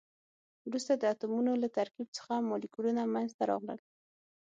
وروسته 0.67 0.93
د 0.95 1.03
اتمونو 1.13 1.51
له 1.63 1.67
ترکیب 1.77 2.07
څخه 2.17 2.33
مالیکولونه 2.49 3.01
منځ 3.13 3.29
ته 3.37 3.43
راغلل. 3.51 3.79